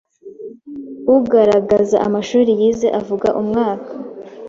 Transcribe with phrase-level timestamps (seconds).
[1.15, 3.91] Ugaragaza amashuri yize avuga umwaka